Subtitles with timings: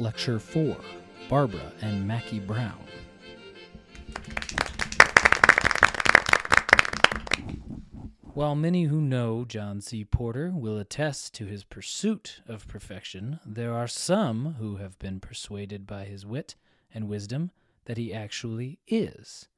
[0.00, 0.76] Lecture 4
[1.28, 2.78] Barbara and Mackie Brown.
[8.20, 10.04] While many who know John C.
[10.04, 15.86] Porter will attest to his pursuit of perfection, there are some who have been persuaded
[15.86, 16.56] by his wit
[16.92, 17.52] and wisdom
[17.84, 19.48] that he actually is.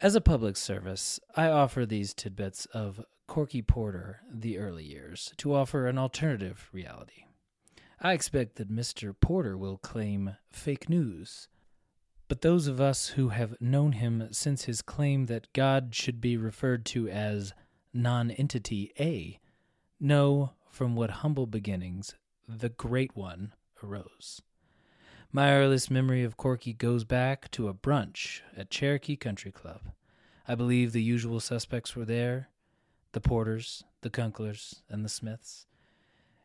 [0.00, 5.54] As a public service, I offer these tidbits of Corky Porter, the early years, to
[5.54, 7.24] offer an alternative reality.
[8.00, 9.14] I expect that Mr.
[9.18, 11.48] Porter will claim fake news
[12.28, 16.36] but those of us who have known him since his claim that God should be
[16.36, 17.54] referred to as
[17.94, 19.40] nonentity A
[19.98, 22.14] know from what humble beginnings
[22.46, 24.42] the Great One arose.
[25.30, 29.90] My earliest memory of Corky goes back to a brunch at Cherokee Country Club.
[30.46, 32.48] I believe the usual suspects were there
[33.12, 35.66] the Porters, the Kunklers, and the Smiths.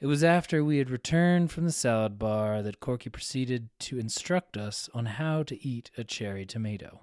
[0.00, 4.56] It was after we had returned from the salad bar that Corky proceeded to instruct
[4.56, 7.00] us on how to eat a cherry tomato.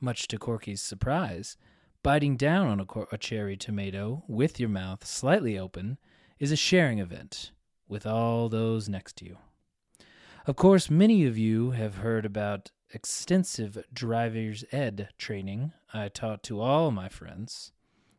[0.00, 1.56] Much to Corky's surprise,
[2.02, 5.96] biting down on a, cor- a cherry tomato with your mouth slightly open
[6.38, 7.52] is a sharing event
[7.88, 9.38] with all those next to you.
[10.48, 16.62] Of course, many of you have heard about extensive driver's ed training I taught to
[16.62, 17.70] all my friends.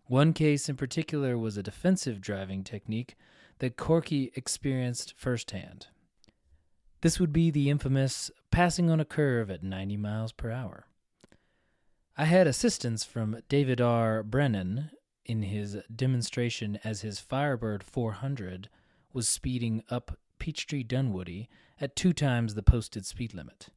[0.05, 3.15] One case in particular was a defensive driving technique
[3.57, 5.87] that Corky experienced firsthand.
[7.01, 10.85] This would be the infamous passing on a curve at 90 miles per hour.
[12.15, 14.21] I had assistance from David R.
[14.21, 14.91] Brennan
[15.25, 18.69] in his demonstration as his Firebird 400
[19.13, 23.67] was speeding up Peachtree Dunwoody at two times the posted speed limit.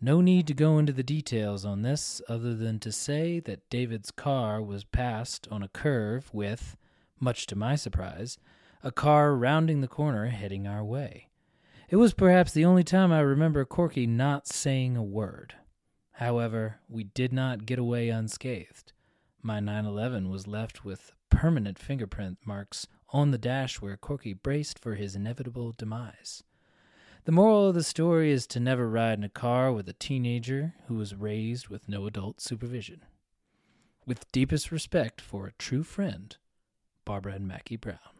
[0.00, 4.12] No need to go into the details on this other than to say that David's
[4.12, 6.76] car was passed on a curve with,
[7.18, 8.38] much to my surprise,
[8.84, 11.28] a car rounding the corner heading our way.
[11.88, 15.54] It was perhaps the only time I remember Corky not saying a word.
[16.12, 18.92] However, we did not get away unscathed.
[19.42, 24.94] My 911 was left with permanent fingerprint marks on the dash where Corky braced for
[24.94, 26.42] his inevitable demise.
[27.24, 30.74] The moral of the story is to never ride in a car with a teenager
[30.86, 33.02] who was raised with no adult supervision.
[34.06, 36.36] With deepest respect for a true friend,
[37.04, 38.17] Barbara and Mackie Brown.